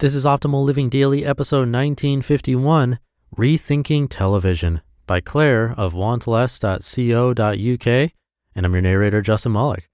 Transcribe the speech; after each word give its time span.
This 0.00 0.14
is 0.14 0.24
Optimal 0.24 0.64
Living 0.64 0.88
Daily, 0.88 1.24
episode 1.24 1.72
1951 1.72 3.00
Rethinking 3.36 4.06
Television 4.08 4.80
by 5.08 5.18
Claire 5.18 5.74
of 5.76 5.92
wantless.co.uk. 5.92 8.12
And 8.54 8.64
I'm 8.64 8.72
your 8.72 8.80
narrator, 8.80 9.20
Justin 9.22 9.50
Malik. 9.50 9.88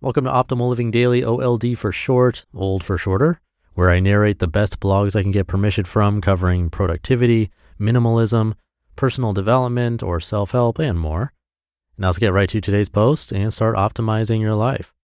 Welcome 0.00 0.26
to 0.26 0.30
Optimal 0.30 0.68
Living 0.68 0.92
Daily, 0.92 1.24
OLD 1.24 1.76
for 1.76 1.90
short, 1.90 2.46
old 2.54 2.84
for 2.84 2.98
shorter, 2.98 3.40
where 3.74 3.90
I 3.90 3.98
narrate 3.98 4.38
the 4.38 4.46
best 4.46 4.78
blogs 4.78 5.16
I 5.16 5.22
can 5.22 5.32
get 5.32 5.48
permission 5.48 5.86
from 5.86 6.20
covering 6.20 6.70
productivity, 6.70 7.50
minimalism, 7.80 8.54
personal 8.94 9.32
development, 9.32 10.04
or 10.04 10.20
self 10.20 10.52
help, 10.52 10.78
and 10.78 11.00
more. 11.00 11.32
Now 11.98 12.06
let's 12.06 12.18
get 12.18 12.32
right 12.32 12.48
to 12.50 12.60
today's 12.60 12.88
post 12.88 13.32
and 13.32 13.52
start 13.52 13.74
optimizing 13.74 14.40
your 14.40 14.54
life. 14.54 14.94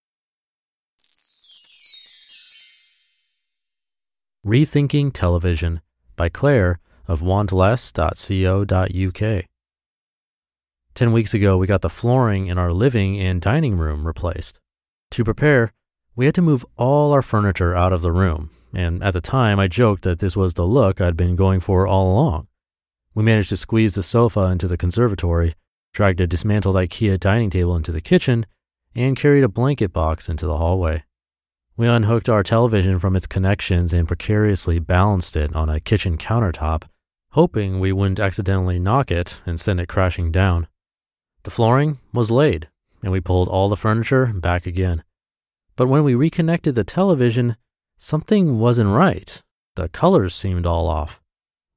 Rethinking 4.45 5.15
Television 5.15 5.81
by 6.17 6.29
Claire 6.29 6.79
of 7.09 7.23
wantless.co.uk. 7.23 9.45
Ten 10.95 11.13
weeks 11.13 11.33
ago, 11.33 11.57
we 11.57 11.67
got 11.67 11.81
the 11.81 11.89
flooring 11.89 12.49
in 12.49 12.59
our 12.59 12.71
living 12.71 13.19
and 13.19 13.41
dining 13.41 13.79
room 13.79 14.07
replaced. 14.07 14.61
To 15.13 15.25
prepare, 15.25 15.73
we 16.15 16.27
had 16.27 16.35
to 16.35 16.43
move 16.43 16.67
all 16.77 17.13
our 17.13 17.23
furniture 17.23 17.75
out 17.75 17.95
of 17.95 18.03
the 18.03 18.13
room, 18.13 18.51
and 18.75 19.03
at 19.03 19.15
the 19.15 19.23
time, 19.23 19.59
I 19.59 19.67
joked 19.67 20.05
that 20.05 20.19
this 20.19 20.37
was 20.37 20.53
the 20.53 20.67
look 20.67 21.01
I'd 21.01 21.17
been 21.17 21.37
going 21.37 21.61
for 21.61 21.87
all 21.87 22.13
along. 22.13 22.49
We 23.15 23.23
managed 23.23 23.49
to 23.49 23.57
squeeze 23.57 23.95
the 23.95 24.03
sofa 24.03 24.43
into 24.43 24.69
the 24.69 24.77
conservatory, 24.77 25.55
dragged 25.95 26.21
a 26.21 26.27
dismantled 26.27 26.77
IKEA 26.77 27.19
dining 27.19 27.49
table 27.49 27.77
into 27.77 27.93
the 27.93 28.03
kitchen, 28.03 28.45
and 28.95 29.17
carried 29.17 29.43
a 29.43 29.49
blanket 29.49 29.95
box 29.95 30.29
into 30.29 30.47
the 30.47 30.59
hallway. 30.59 31.05
We 31.77 31.89
unhooked 31.89 32.29
our 32.29 32.45
television 32.45 33.01
from 33.01 33.17
its 33.17 33.27
connections 33.27 33.93
and 33.93 34.07
precariously 34.07 34.79
balanced 34.79 35.35
it 35.35 35.57
on 35.57 35.69
a 35.69 35.81
kitchen 35.81 36.17
countertop, 36.17 36.85
hoping 37.31 37.81
we 37.81 37.91
wouldn't 37.91 38.21
accidentally 38.21 38.79
knock 38.79 39.11
it 39.11 39.41
and 39.45 39.59
send 39.59 39.81
it 39.81 39.89
crashing 39.89 40.31
down. 40.31 40.69
The 41.43 41.51
flooring 41.51 41.99
was 42.13 42.31
laid, 42.31 42.69
and 43.03 43.11
we 43.11 43.21
pulled 43.21 43.49
all 43.49 43.69
the 43.69 43.77
furniture 43.77 44.27
back 44.27 44.67
again. 44.67 45.03
But 45.75 45.89
when 45.89 46.05
we 46.05 46.15
reconnected 46.15 46.77
the 46.77 46.85
television, 46.85 47.57
something 47.99 48.61
wasn't 48.61 48.91
right. 48.91 49.43
The 49.75 49.89
colors 49.89 50.33
seemed 50.33 50.67
all 50.67 50.87
off. 50.87 51.21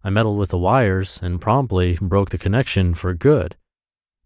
I 0.04 0.12
meddled 0.12 0.38
with 0.38 0.52
the 0.52 0.60
wires 0.60 1.20
and 1.24 1.42
promptly 1.42 1.98
broke 2.00 2.30
the 2.30 2.38
connection 2.38 2.94
for 2.94 3.16
good. 3.16 3.58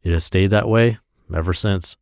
It 0.03 0.11
has 0.11 0.25
stayed 0.25 0.49
that 0.49 0.67
way 0.67 0.97
ever 1.33 1.53
since. 1.53 1.95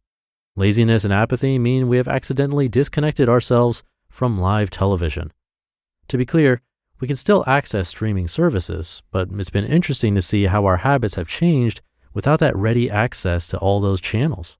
Laziness 0.59 1.05
and 1.05 1.13
apathy 1.13 1.57
mean 1.57 1.87
we 1.87 1.95
have 1.95 2.09
accidentally 2.09 2.67
disconnected 2.67 3.29
ourselves 3.29 3.81
from 4.09 4.37
live 4.37 4.69
television. 4.69 5.31
To 6.09 6.17
be 6.17 6.25
clear, 6.25 6.61
we 6.99 7.07
can 7.07 7.15
still 7.15 7.45
access 7.47 7.87
streaming 7.87 8.27
services, 8.27 9.01
but 9.09 9.29
it's 9.31 9.49
been 9.49 9.63
interesting 9.63 10.15
to 10.15 10.21
see 10.21 10.47
how 10.47 10.65
our 10.65 10.75
habits 10.75 11.15
have 11.15 11.29
changed 11.29 11.79
without 12.13 12.39
that 12.41 12.57
ready 12.57 12.91
access 12.91 13.47
to 13.47 13.57
all 13.59 13.79
those 13.79 14.01
channels. 14.01 14.57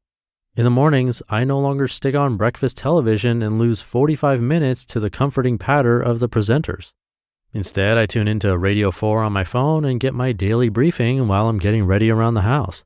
In 0.55 0.63
the 0.63 0.69
mornings, 0.69 1.21
I 1.27 1.43
no 1.43 1.59
longer 1.59 1.89
stick 1.89 2.15
on 2.15 2.37
breakfast 2.37 2.77
television 2.77 3.43
and 3.43 3.59
lose 3.59 3.81
45 3.81 4.39
minutes 4.39 4.85
to 4.85 5.01
the 5.01 5.09
comforting 5.09 5.57
patter 5.57 6.01
of 6.01 6.21
the 6.21 6.29
presenters. 6.29 6.93
Instead, 7.51 7.97
I 7.97 8.05
tune 8.05 8.29
into 8.29 8.57
Radio 8.57 8.89
4 8.91 9.21
on 9.21 9.33
my 9.33 9.43
phone 9.43 9.83
and 9.83 9.99
get 9.99 10.13
my 10.13 10.31
daily 10.31 10.69
briefing 10.69 11.27
while 11.27 11.49
I'm 11.49 11.59
getting 11.59 11.83
ready 11.83 12.09
around 12.09 12.35
the 12.35 12.43
house. 12.43 12.85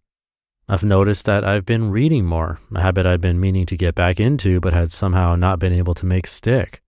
I've 0.69 0.83
noticed 0.83 1.25
that 1.25 1.43
I've 1.43 1.65
been 1.65 1.91
reading 1.91 2.25
more, 2.25 2.57
a 2.73 2.81
habit 2.81 3.05
I'd 3.05 3.19
been 3.19 3.39
meaning 3.39 3.65
to 3.65 3.75
get 3.75 3.95
back 3.95 4.17
into 4.17 4.61
but 4.61 4.71
had 4.71 4.93
somehow 4.93 5.35
not 5.35 5.59
been 5.59 5.73
able 5.73 5.93
to 5.95 6.05
make 6.05 6.25
stick. 6.25 6.81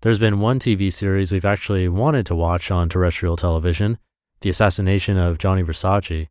There's 0.00 0.18
been 0.18 0.40
one 0.40 0.58
TV 0.58 0.92
series 0.92 1.30
we've 1.30 1.44
actually 1.44 1.88
wanted 1.88 2.26
to 2.26 2.34
watch 2.34 2.72
on 2.72 2.88
terrestrial 2.88 3.36
television, 3.36 3.98
The 4.40 4.50
Assassination 4.50 5.18
of 5.18 5.38
Gianni 5.38 5.62
Versace. 5.62 6.26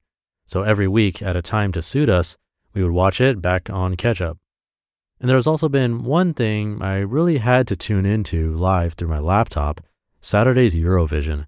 So 0.48 0.64
every 0.64 0.88
week 0.88 1.22
at 1.22 1.38
a 1.38 1.42
time 1.42 1.72
to 1.72 1.82
suit 1.82 2.10
us, 2.10 2.36
we 2.74 2.84
would 2.84 2.92
watch 2.92 3.22
it 3.22 3.42
back 3.42 3.70
on 3.70 3.96
catch 3.96 4.22
up. 4.22 4.38
And 5.22 5.30
there's 5.30 5.48
also 5.48 5.70
been 5.70 6.04
one 6.04 6.34
thing 6.34 6.82
I 6.82 6.98
really 6.98 7.38
had 7.38 7.68
to 7.70 7.78
tune 7.78 8.06
into 8.06 8.54
live 8.54 8.94
through 8.94 9.08
my 9.08 9.20
laptop 9.20 9.80
Saturday's 10.20 10.76
Eurovision. 10.76 11.46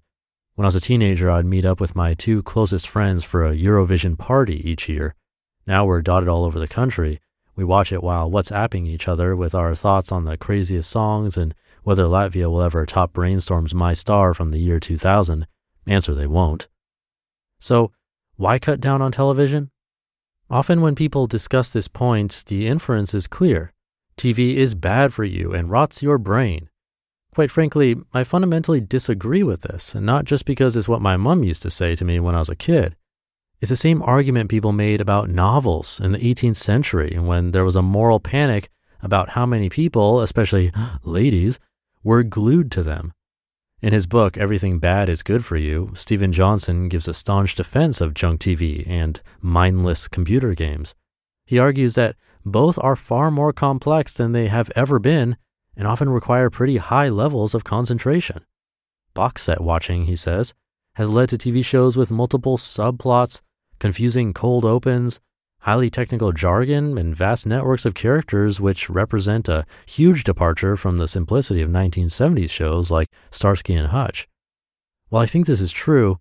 When 0.54 0.64
I 0.64 0.68
was 0.68 0.74
a 0.74 0.80
teenager, 0.80 1.30
I'd 1.30 1.46
meet 1.46 1.64
up 1.64 1.80
with 1.80 1.94
my 1.94 2.14
two 2.14 2.42
closest 2.42 2.88
friends 2.88 3.22
for 3.22 3.46
a 3.46 3.54
Eurovision 3.54 4.18
party 4.18 4.68
each 4.68 4.88
year. 4.88 5.14
Now 5.68 5.84
we're 5.84 6.00
dotted 6.00 6.30
all 6.30 6.46
over 6.46 6.58
the 6.58 6.66
country. 6.66 7.20
We 7.54 7.62
watch 7.62 7.92
it 7.92 8.02
while 8.02 8.30
WhatsApping 8.30 8.88
each 8.88 9.06
other 9.06 9.36
with 9.36 9.54
our 9.54 9.74
thoughts 9.74 10.10
on 10.10 10.24
the 10.24 10.38
craziest 10.38 10.90
songs 10.90 11.36
and 11.36 11.54
whether 11.82 12.04
Latvia 12.04 12.50
will 12.50 12.62
ever 12.62 12.86
top 12.86 13.12
Brainstorm's 13.12 13.74
My 13.74 13.92
Star 13.92 14.32
from 14.32 14.50
the 14.50 14.60
year 14.60 14.80
2000. 14.80 15.46
Answer 15.86 16.14
they 16.14 16.26
won't. 16.26 16.68
So, 17.58 17.92
why 18.36 18.58
cut 18.58 18.80
down 18.80 19.02
on 19.02 19.12
television? 19.12 19.70
Often, 20.48 20.80
when 20.80 20.94
people 20.94 21.26
discuss 21.26 21.68
this 21.68 21.86
point, 21.86 22.44
the 22.46 22.66
inference 22.66 23.12
is 23.12 23.26
clear 23.26 23.74
TV 24.16 24.54
is 24.54 24.74
bad 24.74 25.12
for 25.12 25.24
you 25.24 25.52
and 25.52 25.70
rots 25.70 26.02
your 26.02 26.16
brain. 26.16 26.70
Quite 27.34 27.50
frankly, 27.50 27.96
I 28.14 28.24
fundamentally 28.24 28.80
disagree 28.80 29.42
with 29.42 29.60
this, 29.60 29.94
and 29.94 30.06
not 30.06 30.24
just 30.24 30.46
because 30.46 30.76
it's 30.76 30.88
what 30.88 31.02
my 31.02 31.18
mom 31.18 31.44
used 31.44 31.60
to 31.62 31.70
say 31.70 31.94
to 31.94 32.06
me 32.06 32.18
when 32.20 32.34
I 32.34 32.38
was 32.38 32.48
a 32.48 32.56
kid. 32.56 32.96
It's 33.60 33.70
the 33.70 33.76
same 33.76 34.02
argument 34.02 34.50
people 34.50 34.72
made 34.72 35.00
about 35.00 35.28
novels 35.28 35.98
in 35.98 36.12
the 36.12 36.18
18th 36.18 36.56
century 36.56 37.18
when 37.18 37.50
there 37.50 37.64
was 37.64 37.74
a 37.74 37.82
moral 37.82 38.20
panic 38.20 38.68
about 39.02 39.30
how 39.30 39.46
many 39.46 39.68
people, 39.68 40.20
especially 40.20 40.72
ladies, 41.02 41.58
were 42.04 42.22
glued 42.22 42.70
to 42.72 42.84
them. 42.84 43.12
In 43.80 43.92
his 43.92 44.06
book, 44.06 44.38
Everything 44.38 44.78
Bad 44.78 45.08
is 45.08 45.24
Good 45.24 45.44
for 45.44 45.56
You, 45.56 45.90
Steven 45.94 46.30
Johnson 46.32 46.88
gives 46.88 47.08
a 47.08 47.14
staunch 47.14 47.56
defense 47.56 48.00
of 48.00 48.14
junk 48.14 48.40
TV 48.40 48.88
and 48.88 49.20
mindless 49.40 50.06
computer 50.06 50.54
games. 50.54 50.94
He 51.44 51.58
argues 51.58 51.94
that 51.94 52.16
both 52.44 52.78
are 52.80 52.96
far 52.96 53.30
more 53.30 53.52
complex 53.52 54.12
than 54.12 54.32
they 54.32 54.46
have 54.48 54.70
ever 54.76 54.98
been 54.98 55.36
and 55.76 55.86
often 55.86 56.10
require 56.10 56.50
pretty 56.50 56.76
high 56.76 57.08
levels 57.08 57.54
of 57.54 57.64
concentration. 57.64 58.44
Box 59.14 59.42
set 59.42 59.60
watching, 59.60 60.04
he 60.04 60.14
says, 60.16 60.54
has 60.94 61.10
led 61.10 61.28
to 61.28 61.38
TV 61.38 61.64
shows 61.64 61.96
with 61.96 62.10
multiple 62.10 62.56
subplots, 62.56 63.42
confusing 63.78 64.32
cold 64.32 64.64
opens, 64.64 65.20
highly 65.60 65.90
technical 65.90 66.32
jargon, 66.32 66.96
and 66.98 67.16
vast 67.16 67.46
networks 67.46 67.84
of 67.84 67.94
characters 67.94 68.60
which 68.60 68.88
represent 68.88 69.48
a 69.48 69.66
huge 69.86 70.24
departure 70.24 70.76
from 70.76 70.98
the 70.98 71.08
simplicity 71.08 71.62
of 71.62 71.70
1970s 71.70 72.50
shows 72.50 72.90
like 72.90 73.08
Starsky 73.30 73.74
and 73.74 73.88
Hutch. 73.88 74.28
While 75.08 75.22
I 75.22 75.26
think 75.26 75.46
this 75.46 75.60
is 75.60 75.72
true, 75.72 76.18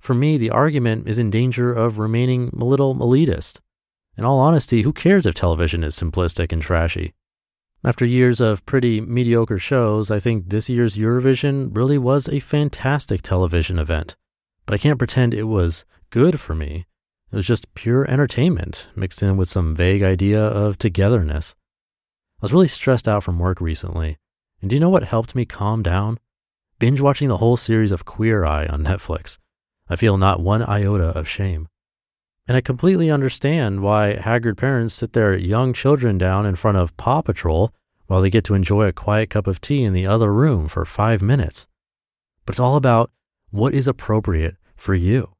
for 0.00 0.14
me, 0.14 0.38
the 0.38 0.50
argument 0.50 1.08
is 1.08 1.18
in 1.18 1.30
danger 1.30 1.72
of 1.72 1.98
remaining 1.98 2.50
a 2.58 2.64
little 2.64 2.94
elitist. 2.96 3.60
In 4.16 4.24
all 4.24 4.38
honesty, 4.38 4.82
who 4.82 4.92
cares 4.92 5.26
if 5.26 5.34
television 5.34 5.84
is 5.84 5.94
simplistic 5.94 6.52
and 6.52 6.62
trashy? 6.62 7.14
After 7.84 8.04
years 8.04 8.40
of 8.40 8.66
pretty 8.66 9.00
mediocre 9.00 9.58
shows, 9.58 10.10
I 10.10 10.18
think 10.18 10.48
this 10.48 10.68
year's 10.68 10.96
Eurovision 10.96 11.74
really 11.74 11.96
was 11.96 12.28
a 12.28 12.40
fantastic 12.40 13.22
television 13.22 13.78
event. 13.78 14.16
But 14.66 14.74
I 14.74 14.78
can't 14.78 14.98
pretend 14.98 15.32
it 15.32 15.44
was 15.44 15.84
good 16.10 16.40
for 16.40 16.54
me. 16.54 16.86
It 17.32 17.36
was 17.36 17.46
just 17.46 17.72
pure 17.74 18.10
entertainment 18.10 18.88
mixed 18.96 19.22
in 19.22 19.36
with 19.36 19.48
some 19.48 19.76
vague 19.76 20.02
idea 20.02 20.42
of 20.42 20.78
togetherness. 20.78 21.54
I 22.40 22.42
was 22.42 22.52
really 22.52 22.66
stressed 22.66 23.06
out 23.06 23.22
from 23.22 23.38
work 23.38 23.60
recently. 23.60 24.18
And 24.60 24.68
do 24.68 24.76
you 24.76 24.80
know 24.80 24.90
what 24.90 25.04
helped 25.04 25.34
me 25.34 25.44
calm 25.44 25.82
down? 25.82 26.18
Binge 26.80 27.00
watching 27.00 27.28
the 27.28 27.36
whole 27.36 27.56
series 27.56 27.92
of 27.92 28.04
Queer 28.04 28.44
Eye 28.44 28.66
on 28.66 28.82
Netflix. 28.82 29.38
I 29.88 29.96
feel 29.96 30.18
not 30.18 30.40
one 30.40 30.62
iota 30.62 31.08
of 31.08 31.28
shame. 31.28 31.68
And 32.48 32.56
I 32.56 32.60
completely 32.60 33.10
understand 33.10 33.80
why 33.80 34.16
haggard 34.16 34.56
parents 34.58 34.94
sit 34.94 35.12
their 35.12 35.36
young 35.36 35.72
children 35.72 36.18
down 36.18 36.46
in 36.46 36.56
front 36.56 36.78
of 36.78 36.96
Paw 36.96 37.22
Patrol 37.22 37.72
while 38.08 38.20
they 38.20 38.30
get 38.30 38.42
to 38.44 38.54
enjoy 38.54 38.86
a 38.86 38.92
quiet 38.92 39.30
cup 39.30 39.46
of 39.46 39.60
tea 39.60 39.84
in 39.84 39.92
the 39.92 40.06
other 40.06 40.32
room 40.32 40.66
for 40.66 40.84
five 40.84 41.22
minutes. 41.22 41.68
But 42.44 42.54
it's 42.54 42.60
all 42.60 42.74
about 42.74 43.12
what 43.50 43.72
is 43.72 43.86
appropriate 43.86 44.56
for 44.74 44.96
you. 44.96 45.30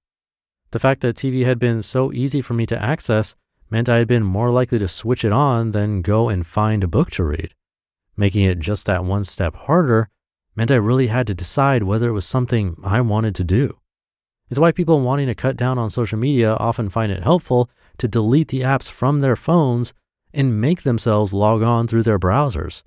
The 0.72 0.78
fact 0.78 1.00
that 1.00 1.16
TV 1.16 1.44
had 1.44 1.58
been 1.58 1.82
so 1.82 2.12
easy 2.12 2.40
for 2.40 2.54
me 2.54 2.64
to 2.66 2.80
access 2.80 3.34
meant 3.70 3.88
I 3.88 3.98
had 3.98 4.08
been 4.08 4.22
more 4.22 4.50
likely 4.50 4.78
to 4.78 4.88
switch 4.88 5.24
it 5.24 5.32
on 5.32 5.72
than 5.72 6.02
go 6.02 6.28
and 6.28 6.46
find 6.46 6.84
a 6.84 6.88
book 6.88 7.10
to 7.12 7.24
read. 7.24 7.54
Making 8.16 8.44
it 8.44 8.58
just 8.58 8.86
that 8.86 9.04
one 9.04 9.24
step 9.24 9.54
harder 9.54 10.08
meant 10.54 10.70
I 10.70 10.76
really 10.76 11.08
had 11.08 11.26
to 11.28 11.34
decide 11.34 11.82
whether 11.82 12.08
it 12.08 12.12
was 12.12 12.26
something 12.26 12.76
I 12.84 13.00
wanted 13.00 13.34
to 13.36 13.44
do. 13.44 13.78
It's 14.48 14.58
why 14.58 14.72
people 14.72 15.00
wanting 15.00 15.28
to 15.28 15.34
cut 15.34 15.56
down 15.56 15.78
on 15.78 15.90
social 15.90 16.18
media 16.18 16.54
often 16.54 16.88
find 16.88 17.12
it 17.12 17.22
helpful 17.22 17.70
to 17.98 18.08
delete 18.08 18.48
the 18.48 18.62
apps 18.62 18.90
from 18.90 19.20
their 19.20 19.36
phones 19.36 19.94
and 20.34 20.60
make 20.60 20.82
themselves 20.82 21.32
log 21.32 21.62
on 21.62 21.86
through 21.86 22.02
their 22.02 22.18
browsers. 22.18 22.82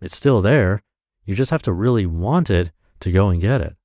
It's 0.00 0.16
still 0.16 0.42
there. 0.42 0.82
You 1.24 1.34
just 1.34 1.50
have 1.50 1.62
to 1.62 1.72
really 1.72 2.06
want 2.06 2.50
it 2.50 2.70
to 3.00 3.10
go 3.10 3.28
and 3.28 3.40
get 3.40 3.60
it. 3.60 3.76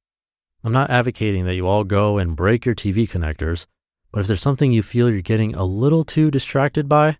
I'm 0.64 0.74
not 0.74 0.92
advocating 0.92 1.46
that 1.46 1.56
you 1.56 1.66
all 1.66 1.84
go 1.84 2.20
and 2.20 2.36
break 2.36 2.66
your 2.66 2.76
TV 2.76 3.10
connectors, 3.10 3.66
but 4.12 4.20
if 4.20 4.28
there's 4.28 4.42
something 4.42 4.72
you 4.72 4.84
feel 4.84 5.10
you're 5.10 5.22
getting 5.22 5.56
a 5.56 5.66
little 5.66 6.06
too 6.06 6.30
distracted 6.30 6.88
by, 6.88 7.18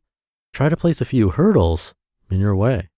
try 0.54 0.70
to 0.70 0.78
place 0.78 1.02
a 1.02 1.06
few 1.06 1.32
hurdles 1.32 1.96
in 2.30 2.40
your 2.40 2.56
way. 2.56 2.90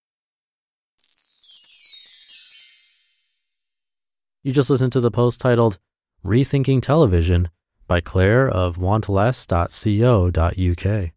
You 4.44 4.52
just 4.52 4.70
listened 4.70 4.92
to 4.94 5.00
the 5.00 5.12
post 5.12 5.40
titled 5.40 5.80
Rethinking 6.26 6.82
Television 6.82 7.48
by 7.88 8.02
Claire 8.02 8.50
of 8.50 8.78
wantless.co.uk. 8.78 11.12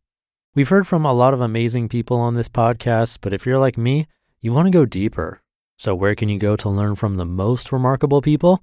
We've 0.54 0.68
heard 0.68 0.86
from 0.86 1.04
a 1.04 1.12
lot 1.12 1.34
of 1.34 1.40
amazing 1.40 1.88
people 1.88 2.18
on 2.18 2.36
this 2.36 2.48
podcast, 2.48 3.18
but 3.20 3.32
if 3.32 3.44
you're 3.44 3.58
like 3.58 3.76
me, 3.76 4.06
you 4.40 4.52
want 4.52 4.66
to 4.66 4.70
go 4.70 4.86
deeper. 4.86 5.42
So, 5.76 5.96
where 5.96 6.14
can 6.14 6.28
you 6.28 6.38
go 6.38 6.54
to 6.56 6.68
learn 6.68 6.94
from 6.94 7.16
the 7.16 7.26
most 7.26 7.72
remarkable 7.72 8.22
people? 8.22 8.62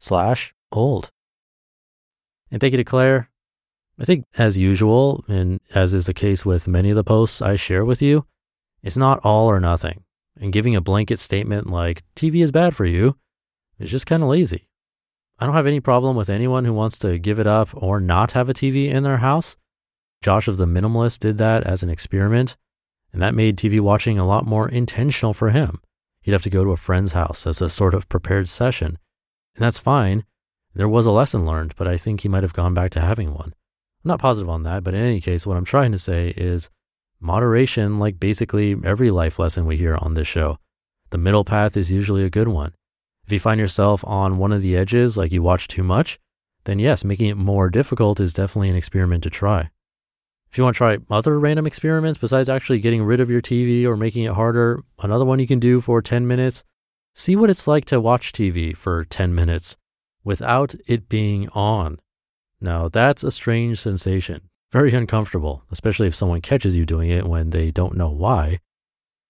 slash 0.00 0.52
old. 0.72 1.12
And 2.50 2.60
thank 2.60 2.72
you 2.72 2.78
to 2.78 2.84
Claire. 2.84 3.30
I 3.98 4.04
think, 4.04 4.24
as 4.38 4.56
usual, 4.56 5.24
and 5.28 5.60
as 5.74 5.94
is 5.94 6.06
the 6.06 6.14
case 6.14 6.44
with 6.44 6.66
many 6.66 6.90
of 6.90 6.96
the 6.96 7.04
posts 7.04 7.42
I 7.42 7.54
share 7.56 7.84
with 7.84 8.00
you, 8.00 8.26
it's 8.82 8.96
not 8.96 9.20
all 9.22 9.46
or 9.46 9.60
nothing. 9.60 10.04
And 10.40 10.52
giving 10.52 10.74
a 10.74 10.80
blanket 10.80 11.18
statement 11.18 11.68
like 11.68 12.02
TV 12.16 12.42
is 12.42 12.50
bad 12.50 12.74
for 12.74 12.86
you 12.86 13.16
is 13.78 13.90
just 13.90 14.06
kind 14.06 14.22
of 14.22 14.30
lazy. 14.30 14.66
I 15.38 15.46
don't 15.46 15.54
have 15.54 15.66
any 15.66 15.80
problem 15.80 16.16
with 16.16 16.30
anyone 16.30 16.64
who 16.64 16.72
wants 16.72 16.98
to 17.00 17.18
give 17.18 17.38
it 17.38 17.46
up 17.46 17.68
or 17.74 18.00
not 18.00 18.32
have 18.32 18.48
a 18.48 18.54
TV 18.54 18.88
in 18.88 19.02
their 19.02 19.18
house. 19.18 19.56
Josh 20.22 20.48
of 20.48 20.58
the 20.58 20.66
Minimalist 20.66 21.18
did 21.18 21.38
that 21.38 21.64
as 21.64 21.82
an 21.82 21.88
experiment, 21.88 22.56
and 23.12 23.22
that 23.22 23.34
made 23.34 23.56
TV 23.56 23.80
watching 23.80 24.18
a 24.18 24.26
lot 24.26 24.46
more 24.46 24.68
intentional 24.68 25.32
for 25.32 25.50
him. 25.50 25.80
He'd 26.22 26.32
have 26.32 26.42
to 26.42 26.50
go 26.50 26.64
to 26.64 26.72
a 26.72 26.76
friend's 26.76 27.12
house 27.12 27.46
as 27.46 27.62
a 27.62 27.70
sort 27.70 27.94
of 27.94 28.08
prepared 28.08 28.48
session, 28.48 28.98
and 29.54 29.64
that's 29.64 29.78
fine. 29.78 30.24
There 30.74 30.88
was 30.88 31.06
a 31.06 31.10
lesson 31.10 31.44
learned, 31.44 31.74
but 31.76 31.88
I 31.88 31.96
think 31.96 32.20
he 32.20 32.28
might 32.28 32.42
have 32.42 32.52
gone 32.52 32.74
back 32.74 32.90
to 32.92 33.00
having 33.00 33.34
one. 33.34 33.54
I'm 34.04 34.08
not 34.08 34.20
positive 34.20 34.48
on 34.48 34.62
that, 34.62 34.84
but 34.84 34.94
in 34.94 35.04
any 35.04 35.20
case, 35.20 35.46
what 35.46 35.56
I'm 35.56 35.64
trying 35.64 35.92
to 35.92 35.98
say 35.98 36.32
is 36.36 36.70
moderation, 37.20 37.98
like 37.98 38.20
basically 38.20 38.76
every 38.84 39.10
life 39.10 39.38
lesson 39.38 39.66
we 39.66 39.76
hear 39.76 39.96
on 39.96 40.14
this 40.14 40.28
show. 40.28 40.58
The 41.10 41.18
middle 41.18 41.44
path 41.44 41.76
is 41.76 41.90
usually 41.90 42.24
a 42.24 42.30
good 42.30 42.48
one. 42.48 42.72
If 43.26 43.32
you 43.32 43.40
find 43.40 43.60
yourself 43.60 44.04
on 44.04 44.38
one 44.38 44.52
of 44.52 44.62
the 44.62 44.76
edges, 44.76 45.16
like 45.16 45.32
you 45.32 45.42
watch 45.42 45.68
too 45.68 45.82
much, 45.82 46.18
then 46.64 46.78
yes, 46.78 47.04
making 47.04 47.28
it 47.28 47.36
more 47.36 47.68
difficult 47.68 48.20
is 48.20 48.32
definitely 48.32 48.70
an 48.70 48.76
experiment 48.76 49.22
to 49.24 49.30
try. 49.30 49.70
If 50.50 50.58
you 50.58 50.64
want 50.64 50.74
to 50.74 50.78
try 50.78 50.98
other 51.10 51.38
random 51.38 51.66
experiments 51.66 52.18
besides 52.18 52.48
actually 52.48 52.80
getting 52.80 53.04
rid 53.04 53.20
of 53.20 53.30
your 53.30 53.40
TV 53.40 53.84
or 53.84 53.96
making 53.96 54.24
it 54.24 54.32
harder, 54.32 54.82
another 55.00 55.24
one 55.24 55.38
you 55.38 55.46
can 55.46 55.60
do 55.60 55.80
for 55.80 56.02
10 56.02 56.26
minutes 56.26 56.64
See 57.14 57.36
what 57.36 57.50
it's 57.50 57.66
like 57.66 57.84
to 57.86 58.00
watch 58.00 58.32
TV 58.32 58.76
for 58.76 59.04
10 59.04 59.34
minutes 59.34 59.76
without 60.24 60.74
it 60.86 61.08
being 61.08 61.48
on. 61.50 62.00
Now, 62.60 62.88
that's 62.88 63.24
a 63.24 63.30
strange 63.30 63.80
sensation, 63.80 64.42
very 64.70 64.92
uncomfortable, 64.92 65.64
especially 65.70 66.06
if 66.06 66.14
someone 66.14 66.40
catches 66.40 66.76
you 66.76 66.86
doing 66.86 67.10
it 67.10 67.26
when 67.26 67.50
they 67.50 67.70
don't 67.70 67.96
know 67.96 68.10
why. 68.10 68.60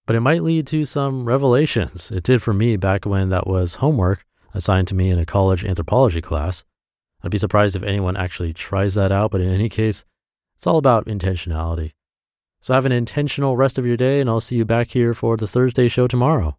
But 0.06 0.16
it 0.16 0.20
might 0.20 0.42
lead 0.42 0.66
to 0.68 0.84
some 0.84 1.24
revelations. 1.24 2.10
It 2.10 2.24
did 2.24 2.42
for 2.42 2.52
me 2.52 2.76
back 2.76 3.06
when 3.06 3.30
that 3.30 3.46
was 3.46 3.76
homework 3.76 4.24
assigned 4.52 4.88
to 4.88 4.94
me 4.94 5.10
in 5.10 5.18
a 5.18 5.26
college 5.26 5.64
anthropology 5.64 6.20
class. 6.20 6.64
I'd 7.22 7.30
be 7.30 7.38
surprised 7.38 7.76
if 7.76 7.82
anyone 7.82 8.16
actually 8.16 8.52
tries 8.52 8.94
that 8.94 9.12
out, 9.12 9.30
but 9.30 9.40
in 9.40 9.50
any 9.50 9.68
case, 9.68 10.04
it's 10.56 10.66
all 10.66 10.78
about 10.78 11.06
intentionality. 11.06 11.92
So 12.60 12.74
have 12.74 12.86
an 12.86 12.92
intentional 12.92 13.56
rest 13.56 13.78
of 13.78 13.86
your 13.86 13.96
day, 13.96 14.20
and 14.20 14.28
I'll 14.28 14.40
see 14.40 14.56
you 14.56 14.64
back 14.64 14.90
here 14.90 15.14
for 15.14 15.36
the 15.36 15.46
Thursday 15.46 15.88
show 15.88 16.06
tomorrow 16.06 16.58